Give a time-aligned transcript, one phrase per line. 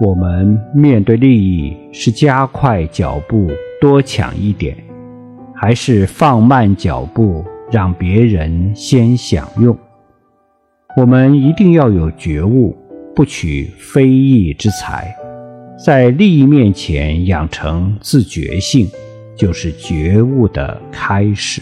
[0.00, 3.50] 我们面对利益是加快脚步
[3.82, 4.74] 多抢一点，
[5.54, 9.76] 还是放慢脚步让别人先享用？
[10.96, 12.74] 我们一定要有觉悟，
[13.14, 15.14] 不取非义之财，
[15.84, 18.88] 在利益面前养成自觉性，
[19.36, 21.60] 就是觉悟的开始。